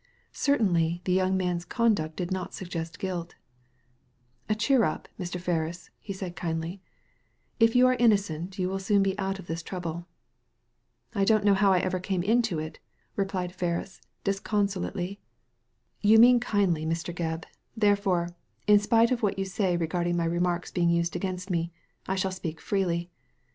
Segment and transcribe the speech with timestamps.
[0.33, 3.35] Certainly, the young man's conduct did not suggest guilt"
[4.57, 5.39] Cheer up^ Mr.
[5.39, 6.81] Ferris," he said kindly;"
[7.59, 10.07] if you are innocent you will soon be out of this trouble.""
[11.13, 12.79] I don't know how ever I came into it,"
[13.15, 15.19] replied Ferris, disconsolately.
[15.25, 17.13] ^ You mean kindly, Mr.
[17.13, 17.43] Gebb;
[17.77, 18.29] therefore,
[18.65, 21.71] in spite of what you say regarding my remarks being used against me,
[22.07, 23.11] I shall speak freely.